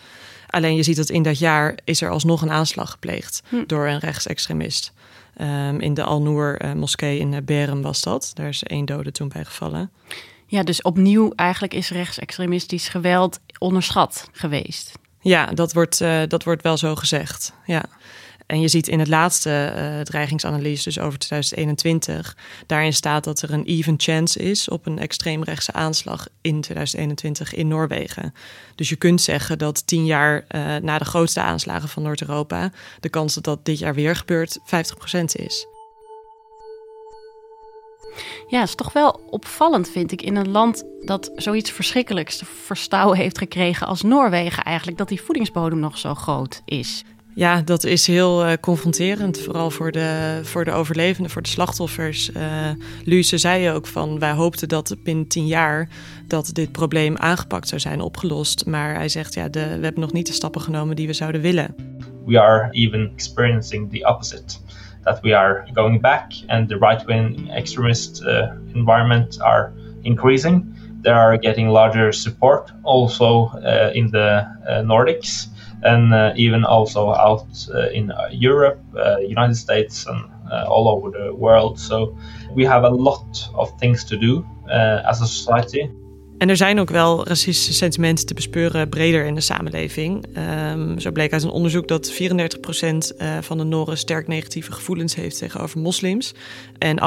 Alleen 0.50 0.76
je 0.76 0.82
ziet 0.82 0.96
dat 0.96 1.10
in 1.10 1.22
dat 1.22 1.38
jaar 1.38 1.78
is 1.84 2.00
er 2.00 2.10
alsnog 2.10 2.42
een 2.42 2.50
aanslag 2.50 2.90
gepleegd 2.90 3.42
hm. 3.48 3.64
door 3.66 3.86
een 3.86 3.98
rechtsextremist. 3.98 4.92
Um, 5.40 5.80
in 5.80 5.95
de 5.95 6.02
Al-Noor-moskee 6.02 7.14
uh, 7.14 7.21
in 7.21 7.33
uh, 7.33 7.38
Berem 7.45 7.83
was 7.83 8.00
dat. 8.00 8.30
Daar 8.35 8.49
is 8.49 8.62
één 8.62 8.85
dode 8.85 9.11
toen 9.11 9.28
bij 9.28 9.45
gevallen. 9.45 9.90
Ja, 10.47 10.62
dus 10.62 10.83
opnieuw 10.83 11.33
eigenlijk 11.37 11.75
is 11.75 11.90
rechtsextremistisch 11.90 12.88
geweld 12.88 13.40
onderschat 13.59 14.28
geweest. 14.33 14.99
Ja, 15.21 15.47
dat 15.47 15.73
wordt, 15.73 16.00
uh, 16.00 16.23
dat 16.28 16.45
wordt 16.45 16.62
wel 16.62 16.76
zo 16.76 16.95
gezegd. 16.95 17.52
Ja. 17.64 17.85
En 18.48 18.60
je 18.60 18.68
ziet 18.68 18.88
in 18.88 18.98
het 18.98 19.08
laatste 19.08 19.72
uh, 19.76 20.00
dreigingsanalyse, 20.00 20.84
dus 20.84 20.98
over 20.98 21.18
2021, 21.18 22.36
daarin 22.66 22.92
staat 22.92 23.24
dat 23.24 23.42
er 23.42 23.52
een 23.52 23.64
even 23.64 23.94
chance 23.96 24.38
is 24.38 24.68
op 24.68 24.86
een 24.86 24.98
extreemrechtse 24.98 25.72
aanslag 25.72 26.28
in 26.40 26.60
2021 26.60 27.54
in 27.54 27.68
Noorwegen. 27.68 28.34
Dus 28.74 28.88
je 28.88 28.96
kunt 28.96 29.20
zeggen 29.20 29.58
dat 29.58 29.86
tien 29.86 30.06
jaar 30.06 30.44
uh, 30.50 30.76
na 30.76 30.98
de 30.98 31.04
grootste 31.04 31.40
aanslagen 31.40 31.88
van 31.88 32.02
Noord-Europa 32.02 32.70
de 33.00 33.08
kans 33.08 33.34
dat 33.34 33.44
dat 33.44 33.64
dit 33.64 33.78
jaar 33.78 33.94
weer 33.94 34.16
gebeurt 34.16 34.58
50% 34.58 34.62
is. 35.32 35.66
Ja, 38.46 38.62
is 38.62 38.74
toch 38.74 38.92
wel 38.92 39.20
opvallend, 39.30 39.90
vind 39.90 40.12
ik, 40.12 40.22
in 40.22 40.36
een 40.36 40.50
land 40.50 40.84
dat 41.00 41.30
zoiets 41.34 41.70
verschrikkelijks 41.70 42.36
te 42.36 42.44
verstouwen 42.44 43.16
heeft 43.16 43.38
gekregen 43.38 43.86
als 43.86 44.02
Noorwegen 44.02 44.64
eigenlijk, 44.64 44.98
dat 44.98 45.08
die 45.08 45.22
voedingsbodem 45.22 45.78
nog 45.78 45.98
zo 45.98 46.14
groot 46.14 46.62
is. 46.64 47.04
Ja, 47.38 47.61
dat 47.64 47.85
is 47.85 48.07
heel 48.07 48.47
uh, 48.47 48.52
confronterend, 48.61 49.40
vooral 49.40 49.71
voor 49.71 49.92
de, 49.92 50.40
voor 50.42 50.64
de 50.64 50.73
overlevenden, 50.73 51.30
voor 51.30 51.42
de 51.42 51.49
slachtoffers. 51.49 52.30
Uh, 52.30 52.42
Luce 53.04 53.38
zei 53.38 53.71
ook 53.71 53.87
van, 53.87 54.18
wij 54.18 54.33
hoopten 54.33 54.68
dat 54.68 54.97
binnen 55.02 55.26
tien 55.26 55.47
jaar 55.47 55.88
dat 56.26 56.50
dit 56.52 56.73
probleem 56.73 57.16
aangepakt 57.16 57.68
zou 57.68 57.80
zijn, 57.80 58.00
opgelost. 58.00 58.66
Maar 58.66 58.95
hij 58.95 59.09
zegt, 59.09 59.35
ja, 59.35 59.49
de, 59.49 59.61
we 59.61 59.85
hebben 59.85 60.00
nog 60.00 60.12
niet 60.12 60.26
de 60.26 60.33
stappen 60.33 60.61
genomen 60.61 60.97
die 60.97 61.07
we 61.07 61.12
zouden 61.12 61.40
willen. 61.40 61.75
We 62.26 62.40
are 62.40 62.68
even 62.71 63.11
experiencing 63.14 63.90
the 63.90 64.09
opposite. 64.09 64.57
That 65.02 65.21
we 65.21 65.37
are 65.37 65.68
going 65.73 66.00
back 66.00 66.25
and 66.47 66.68
the 66.68 66.76
right-wing 66.78 67.52
extremist 67.52 68.23
uh, 68.23 68.50
environment 68.73 69.40
are 69.40 69.71
increasing. 70.02 70.64
They 71.02 71.12
are 71.12 71.38
getting 71.40 71.71
larger 71.71 72.12
support 72.12 72.73
also 72.83 73.50
in 73.92 74.11
the 74.11 74.45
Nordics. 74.85 75.57
And 75.82 76.12
uh, 76.12 76.32
even 76.35 76.64
also 76.64 77.11
out 77.12 77.68
uh, 77.75 77.92
in 77.92 78.12
Europe, 78.30 78.78
United 79.20 79.56
States, 79.56 80.06
and 80.06 80.30
all 80.66 80.88
over 80.88 81.11
the 81.11 81.35
world. 81.37 81.78
So 81.78 82.16
we 82.54 82.66
have 82.66 82.87
a 82.87 82.90
lot 82.90 83.50
of 83.54 83.70
things 83.78 84.04
to 84.04 84.16
do 84.16 84.44
as 85.04 85.20
a 85.20 85.26
society. 85.26 85.90
En 86.38 86.49
er 86.49 86.56
zijn 86.56 86.80
ook 86.80 86.90
wel 86.90 87.26
racistische 87.26 87.73
sentimenten 87.73 88.26
te 88.26 88.35
bespeuren 88.35 88.88
breder 88.88 89.25
in 89.25 89.35
de 89.35 89.40
samenleving. 89.40 90.26
Um, 90.73 91.00
zo 91.00 91.11
bleek 91.11 91.32
uit 91.32 91.42
een 91.42 91.50
onderzoek 91.50 91.88
dat 91.88 92.12
34% 92.12 92.16
uh, 92.16 93.38
van 93.40 93.58
de 93.58 93.64
Noren 93.64 93.99
sterk 93.99 94.28
negatieve 94.28 94.73
gevoelens 94.73 95.14
heeft 95.14 95.38
tegenover 95.38 95.80
moslims 95.80 96.35
en 96.78 97.00
28% 97.00 97.04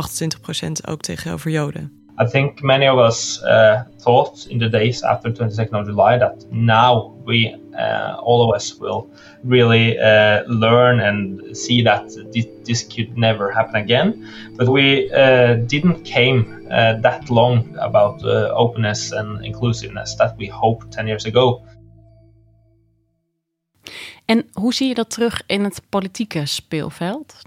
ook 0.89 1.01
tegenover 1.01 1.51
Joden. 1.51 1.91
I 2.21 2.25
think 2.25 2.61
many 2.61 2.87
of 2.87 2.99
us 2.99 3.41
uh, 3.43 3.81
thought 3.97 4.45
in 4.49 4.59
the 4.59 4.69
days 4.69 5.03
after 5.03 5.31
22nd 5.31 5.73
of 5.73 5.85
July 5.85 6.19
that 6.19 6.45
now 6.49 7.11
we, 7.25 7.59
all 7.75 8.49
of 8.49 8.55
us, 8.55 8.79
will 8.79 9.09
really 9.43 9.97
uh, 9.97 10.43
learn 10.47 10.99
and 10.99 11.41
see 11.57 11.83
that 11.83 12.09
this, 12.31 12.45
this, 12.63 12.83
could 12.83 13.17
never 13.17 13.51
happen 13.51 13.75
again. 13.75 14.27
But 14.57 14.67
we 14.67 15.11
uh, 15.11 15.55
didn't 15.67 16.03
came 16.03 16.67
uh, 16.71 17.01
that 17.01 17.29
long 17.29 17.75
about 17.79 18.23
openness 18.23 19.11
and 19.11 19.43
inclusiveness 19.45 20.15
that 20.15 20.37
we 20.37 20.47
hoped 20.47 20.91
10 20.91 21.07
years 21.07 21.25
ago. 21.25 21.61
En 24.25 24.47
hoe 24.53 24.73
zie 24.73 24.87
je 24.87 24.93
dat 24.93 25.09
terug 25.09 25.43
in 25.45 25.63
het 25.63 25.81
politieke 25.89 26.45
speelveld? 26.45 27.41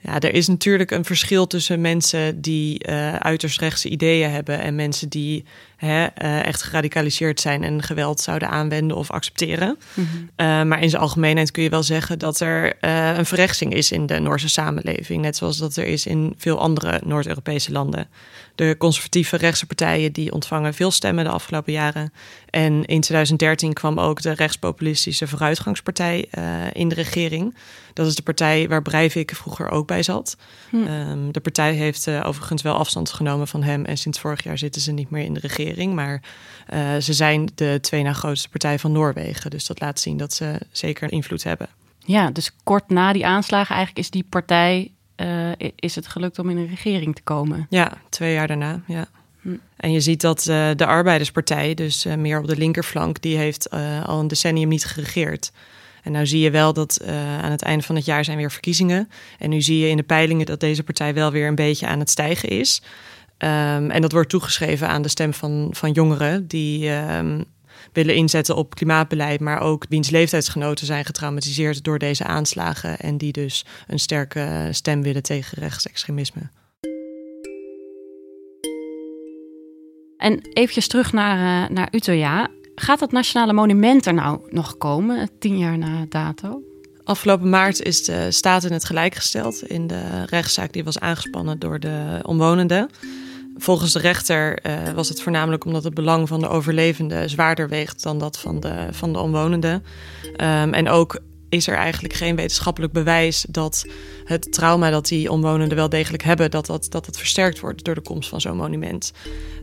Ja, 0.00 0.20
er 0.20 0.34
is 0.34 0.48
natuurlijk 0.48 0.90
een 0.90 1.04
verschil 1.04 1.46
tussen 1.46 1.80
mensen 1.80 2.40
die 2.40 2.88
uh, 2.88 3.14
uiterst 3.14 3.60
rechtse 3.60 3.88
ideeën 3.88 4.30
hebben 4.30 4.60
en 4.60 4.74
mensen 4.74 5.08
die 5.08 5.44
hè, 5.76 6.06
uh, 6.22 6.44
echt 6.44 6.62
geradicaliseerd 6.62 7.40
zijn 7.40 7.62
en 7.62 7.82
geweld 7.82 8.20
zouden 8.20 8.50
aanwenden 8.50 8.96
of 8.96 9.10
accepteren. 9.10 9.78
Mm 9.94 10.08
-hmm. 10.10 10.30
uh, 10.46 10.62
maar 10.62 10.82
in 10.82 10.90
zijn 10.90 11.02
algemeenheid 11.02 11.50
kun 11.50 11.62
je 11.62 11.68
wel 11.68 11.82
zeggen 11.82 12.18
dat 12.18 12.40
er 12.40 12.76
een 13.18 13.26
verrechtsing 13.26 13.74
is 13.74 13.92
in 13.92 14.06
de 14.06 14.18
Noorse 14.18 14.48
samenleving, 14.48 15.22
net 15.22 15.36
zoals 15.36 15.58
dat 15.58 15.76
er 15.76 15.86
is 15.86 16.06
in 16.06 16.34
veel 16.36 16.60
andere 16.60 17.00
Noord-Europese 17.04 17.72
landen. 17.72 18.08
De 18.54 18.74
conservatieve 18.78 19.36
rechtse 19.36 19.66
partijen 19.66 20.12
die 20.12 20.32
ontvangen 20.32 20.74
veel 20.74 20.90
stemmen 20.90 21.24
de 21.24 21.30
afgelopen 21.30 21.72
jaren. 21.72 22.12
En 22.50 22.72
in 22.84 23.00
2013 23.00 23.72
kwam 23.72 24.00
ook 24.00 24.22
de 24.22 24.32
rechtspopulistische 24.32 25.26
Vooruitgangspartij 25.26 26.28
in 26.72 26.88
de 26.88 26.94
regering. 26.94 27.54
Dat 27.92 28.06
is 28.06 28.14
de 28.14 28.22
partij 28.22 28.68
waar 28.68 28.82
Breivik 28.82 29.34
vroeger 29.34 29.70
ook 29.70 29.86
bij 29.86 30.02
zat. 30.02 30.36
Hm. 30.70 30.76
Um, 30.76 31.32
de 31.32 31.40
partij 31.40 31.74
heeft 31.74 32.08
overigens 32.08 32.62
wel 32.62 32.74
afstand 32.74 33.10
genomen 33.10 33.48
van 33.48 33.62
hem. 33.62 33.84
En 33.84 33.96
sinds 33.96 34.20
vorig 34.20 34.42
jaar 34.42 34.58
zitten 34.58 34.80
ze 34.80 34.92
niet 34.92 35.10
meer 35.10 35.24
in 35.24 35.34
de 35.34 35.40
regering. 35.40 35.65
Maar 35.74 36.22
uh, 36.74 36.96
ze 36.96 37.12
zijn 37.12 37.48
de 37.54 37.78
twee 37.80 38.02
na 38.02 38.12
grootste 38.12 38.48
partij 38.48 38.78
van 38.78 38.92
Noorwegen. 38.92 39.50
Dus 39.50 39.66
dat 39.66 39.80
laat 39.80 40.00
zien 40.00 40.16
dat 40.16 40.32
ze 40.32 40.60
zeker 40.70 41.12
invloed 41.12 41.44
hebben. 41.44 41.68
Ja, 41.98 42.30
dus 42.30 42.50
kort 42.64 42.88
na 42.88 43.12
die 43.12 43.26
aanslagen 43.26 43.74
eigenlijk 43.74 44.06
is 44.06 44.10
die 44.10 44.26
partij... 44.28 44.90
Uh, 45.16 45.50
is 45.76 45.94
het 45.94 46.06
gelukt 46.06 46.38
om 46.38 46.50
in 46.50 46.56
een 46.56 46.68
regering 46.68 47.14
te 47.14 47.22
komen. 47.22 47.66
Ja, 47.70 47.92
twee 48.08 48.32
jaar 48.32 48.46
daarna, 48.46 48.82
ja. 48.86 49.06
Hm. 49.40 49.56
En 49.76 49.92
je 49.92 50.00
ziet 50.00 50.20
dat 50.20 50.42
de 50.76 50.86
Arbeiderspartij, 50.86 51.74
dus 51.74 52.04
meer 52.04 52.38
op 52.38 52.46
de 52.46 52.56
linkerflank... 52.56 53.22
die 53.22 53.36
heeft 53.36 53.70
al 54.06 54.20
een 54.20 54.28
decennium 54.28 54.68
niet 54.68 54.84
geregeerd 54.84 55.52
En 56.02 56.12
nou 56.12 56.26
zie 56.26 56.40
je 56.40 56.50
wel 56.50 56.72
dat 56.72 57.04
aan 57.42 57.50
het 57.50 57.62
einde 57.62 57.84
van 57.84 57.96
het 57.96 58.04
jaar 58.04 58.24
zijn 58.24 58.36
weer 58.36 58.50
verkiezingen. 58.50 59.08
En 59.38 59.50
nu 59.50 59.62
zie 59.62 59.78
je 59.78 59.88
in 59.88 59.96
de 59.96 60.02
peilingen 60.02 60.46
dat 60.46 60.60
deze 60.60 60.82
partij 60.82 61.14
wel 61.14 61.30
weer 61.30 61.46
een 61.46 61.54
beetje 61.54 61.86
aan 61.86 61.98
het 61.98 62.10
stijgen 62.10 62.48
is. 62.48 62.82
Um, 63.38 63.90
en 63.90 64.00
dat 64.00 64.12
wordt 64.12 64.28
toegeschreven 64.28 64.88
aan 64.88 65.02
de 65.02 65.08
stem 65.08 65.34
van, 65.34 65.68
van 65.72 65.90
jongeren 65.92 66.46
die 66.46 66.90
um, 66.90 67.44
willen 67.92 68.14
inzetten 68.14 68.56
op 68.56 68.74
klimaatbeleid, 68.74 69.40
maar 69.40 69.60
ook 69.60 69.86
wiens 69.88 70.10
leeftijdsgenoten 70.10 70.86
zijn 70.86 71.04
getraumatiseerd 71.04 71.84
door 71.84 71.98
deze 71.98 72.24
aanslagen 72.24 72.98
en 72.98 73.18
die 73.18 73.32
dus 73.32 73.64
een 73.86 73.98
sterke 73.98 74.68
stem 74.70 75.02
willen 75.02 75.22
tegen 75.22 75.58
rechtsextremisme. 75.58 76.50
En 80.16 80.40
eventjes 80.52 80.88
terug 80.88 81.12
naar, 81.12 81.36
uh, 81.36 81.76
naar 81.76 81.88
Utøya. 81.90 82.48
Gaat 82.74 82.98
dat 82.98 83.12
nationale 83.12 83.52
monument 83.52 84.06
er 84.06 84.14
nou 84.14 84.40
nog 84.50 84.78
komen, 84.78 85.30
tien 85.38 85.58
jaar 85.58 85.78
na 85.78 86.06
dato? 86.08 86.62
Afgelopen 87.04 87.48
maart 87.48 87.82
is 87.82 88.04
de 88.04 88.30
staat 88.30 88.64
in 88.64 88.72
het 88.72 88.84
gelijk 88.84 89.14
gesteld 89.14 89.62
in 89.62 89.86
de 89.86 90.24
rechtszaak 90.24 90.72
die 90.72 90.84
was 90.84 90.98
aangespannen 90.98 91.58
door 91.58 91.80
de 91.80 92.20
omwonenden. 92.22 92.90
Volgens 93.58 93.92
de 93.92 93.98
rechter 93.98 94.58
uh, 94.66 94.90
was 94.94 95.08
het 95.08 95.22
voornamelijk 95.22 95.64
omdat 95.64 95.84
het 95.84 95.94
belang 95.94 96.28
van 96.28 96.40
de 96.40 96.48
overlevenden 96.48 97.30
zwaarder 97.30 97.68
weegt 97.68 98.02
dan 98.02 98.18
dat 98.18 98.38
van 98.38 98.60
de, 98.60 98.88
van 98.90 99.12
de 99.12 99.18
omwonenden. 99.18 99.84
Um, 100.24 100.74
en 100.74 100.88
ook 100.88 101.20
is 101.48 101.66
er 101.66 101.76
eigenlijk 101.76 102.14
geen 102.14 102.36
wetenschappelijk 102.36 102.92
bewijs 102.92 103.46
dat 103.48 103.86
het 104.24 104.52
trauma 104.52 104.90
dat 104.90 105.06
die 105.06 105.30
omwonenden 105.30 105.76
wel 105.76 105.88
degelijk 105.88 106.22
hebben, 106.22 106.50
dat 106.50 106.66
dat, 106.66 106.86
dat 106.88 107.18
versterkt 107.18 107.60
wordt 107.60 107.84
door 107.84 107.94
de 107.94 108.00
komst 108.00 108.28
van 108.28 108.40
zo'n 108.40 108.56
monument. 108.56 109.12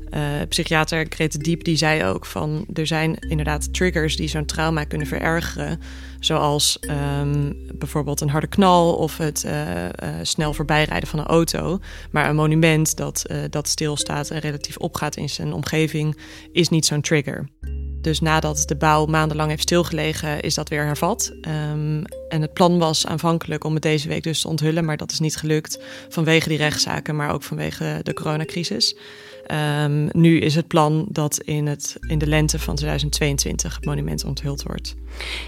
Uh, 0.09 0.21
psychiater 0.49 1.05
Grete 1.09 1.37
Diep 1.37 1.63
die 1.63 1.75
zei 1.75 2.03
ook 2.03 2.25
van 2.25 2.65
er 2.73 2.87
zijn 2.87 3.15
inderdaad 3.19 3.73
triggers 3.73 4.15
die 4.15 4.27
zo'n 4.27 4.45
trauma 4.45 4.83
kunnen 4.83 5.07
verergeren. 5.07 5.79
Zoals 6.19 6.79
um, 7.19 7.55
bijvoorbeeld 7.73 8.21
een 8.21 8.29
harde 8.29 8.47
knal 8.47 8.95
of 8.95 9.17
het 9.17 9.43
uh, 9.45 9.83
uh, 9.83 9.89
snel 10.21 10.53
voorbijrijden 10.53 11.09
van 11.09 11.19
een 11.19 11.25
auto. 11.25 11.79
Maar 12.11 12.29
een 12.29 12.35
monument 12.35 12.97
dat, 12.97 13.25
dat 13.49 13.67
stilstaat 13.67 14.29
en 14.29 14.39
relatief 14.39 14.77
opgaat 14.77 15.15
in 15.15 15.29
zijn 15.29 15.53
omgeving 15.53 16.17
is 16.51 16.69
niet 16.69 16.85
zo'n 16.85 17.01
trigger. 17.01 17.47
Dus 18.03 18.19
nadat 18.19 18.63
de 18.67 18.75
bouw 18.75 19.05
maandenlang 19.05 19.49
heeft 19.49 19.61
stilgelegen, 19.61 20.41
is 20.41 20.53
dat 20.53 20.69
weer 20.69 20.85
hervat. 20.85 21.33
Um, 21.41 22.03
en 22.29 22.41
het 22.41 22.53
plan 22.53 22.79
was 22.79 23.07
aanvankelijk 23.07 23.63
om 23.63 23.73
het 23.73 23.83
deze 23.83 24.07
week 24.07 24.23
dus 24.23 24.41
te 24.41 24.47
onthullen, 24.47 24.85
maar 24.85 24.97
dat 24.97 25.11
is 25.11 25.19
niet 25.19 25.35
gelukt 25.35 25.79
vanwege 26.09 26.49
die 26.49 26.57
rechtszaken, 26.57 27.15
maar 27.15 27.33
ook 27.33 27.43
vanwege 27.43 27.99
de 28.03 28.13
coronacrisis. 28.13 28.95
Um, 29.83 30.09
nu 30.11 30.39
is 30.39 30.55
het 30.55 30.67
plan 30.67 31.05
dat 31.09 31.39
in, 31.39 31.67
het, 31.67 31.97
in 32.07 32.17
de 32.17 32.27
lente 32.27 32.59
van 32.59 32.75
2022 32.75 33.75
het 33.75 33.85
monument 33.85 34.23
onthuld 34.23 34.63
wordt. 34.63 34.95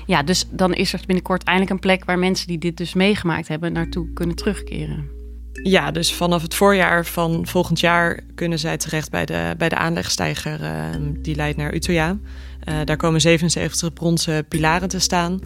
Ja, 0.05 0.23
dus 0.23 0.45
dan 0.49 0.73
is 0.73 0.93
er 0.93 1.01
binnenkort 1.05 1.43
eindelijk 1.43 1.73
een 1.73 1.79
plek 1.79 2.05
waar 2.05 2.19
mensen 2.19 2.47
die 2.47 2.57
dit 2.57 2.77
dus 2.77 2.93
meegemaakt 2.93 3.47
hebben 3.47 3.73
naartoe 3.73 4.13
kunnen 4.13 4.35
terugkeren. 4.35 5.14
Ja, 5.63 5.91
dus 5.91 6.13
vanaf 6.13 6.41
het 6.41 6.55
voorjaar 6.55 7.05
van 7.05 7.47
volgend 7.47 7.79
jaar 7.79 8.19
kunnen 8.35 8.59
zij 8.59 8.77
terecht 8.77 9.11
bij 9.11 9.25
de, 9.25 9.53
bij 9.57 9.69
de 9.69 9.75
aanlegstijger 9.75 10.61
uh, 10.61 10.69
die 11.17 11.35
leidt 11.35 11.57
naar 11.57 11.73
Utøya. 11.73 12.17
Uh, 12.69 12.75
daar 12.83 12.97
komen 12.97 13.21
77 13.21 13.93
bronzen 13.93 14.47
pilaren 14.47 14.87
te 14.87 14.99
staan. 14.99 15.39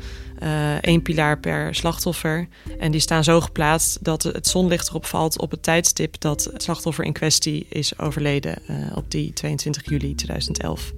Eén 0.82 0.98
uh, 0.98 1.04
pilaar 1.04 1.39
per 1.39 1.75
slachtoffer. 1.75 2.48
En 2.80 2.92
die 2.92 3.01
staan 3.01 3.24
zo 3.24 3.42
geplaatst 3.42 4.04
dat 4.04 4.24
het 4.24 4.48
zonlicht 4.48 4.89
erop 4.89 5.06
valt 5.06 5.39
op 5.39 5.51
het 5.51 5.63
tijdstip 5.63 6.20
dat 6.20 6.50
het 6.54 6.63
slachtoffer 6.63 7.06
in 7.06 7.13
kwestie 7.13 7.66
is 7.70 8.00
overleden 8.00 8.56
uh, 8.70 8.75
op 8.96 9.12
die 9.12 9.34
22 9.34 9.89
juli 9.89 10.16
2011. 10.16 10.92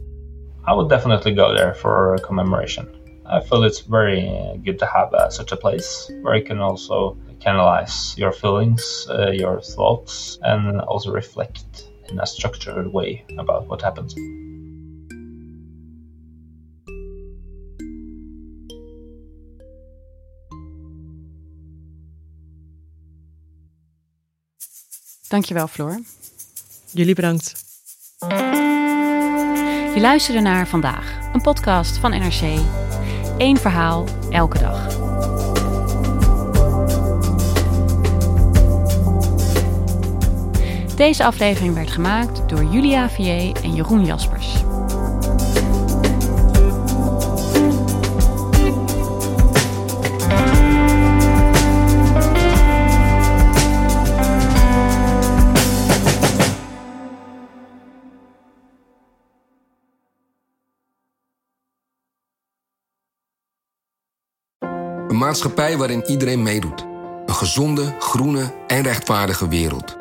I 0.68 0.74
would 0.74 0.90
definitely 0.90 1.36
go 1.36 1.56
there 1.56 1.76
for 1.76 2.20
commemoration. 2.22 2.88
I 3.26 3.42
feel 3.42 3.64
it's 3.64 3.86
very 3.90 4.32
good 4.64 4.78
to 4.78 4.86
have 4.86 5.32
such 5.32 5.52
a 5.52 5.56
place 5.56 6.14
where 6.22 6.36
you 6.38 6.48
can 6.48 6.60
also 6.60 7.18
canalize 7.42 8.14
your 8.18 8.32
feelings, 8.32 9.08
uh, 9.10 9.32
your 9.32 9.62
thoughts, 9.62 10.38
and 10.42 10.82
also 10.82 11.12
reflect 11.12 11.90
in 12.10 12.20
a 12.20 12.26
structured 12.26 12.94
way 12.94 13.26
about 13.38 13.68
what 13.68 13.82
happened. 13.82 14.14
Dankjewel, 25.30 25.68
Floor. 25.68 26.00
Jullie 26.92 27.16
bedankt. 27.16 27.54
Je 29.94 29.98
luisterde 30.02 30.40
naar 30.40 30.68
Vandaag, 30.68 31.30
een 31.34 31.42
podcast 31.42 31.98
van 31.98 32.12
NRC. 32.12 32.60
Eén 33.38 33.58
verhaal, 33.58 34.06
elke 34.30 34.60
dag. 34.60 35.01
Deze 41.02 41.24
aflevering 41.24 41.74
werd 41.74 41.92
gemaakt 41.92 42.50
door 42.50 42.64
Julia 42.64 43.10
Vier 43.10 43.56
en 43.64 43.74
Jeroen 43.74 44.06
Jaspers. 44.06 44.54
Een 65.08 65.18
maatschappij 65.18 65.78
waarin 65.78 66.04
iedereen 66.06 66.44
meedoet. 66.44 66.86
Een 67.26 67.36
gezonde, 67.36 67.96
groene 68.00 68.54
en 68.68 68.82
rechtvaardige 68.82 69.48
wereld. 69.48 70.01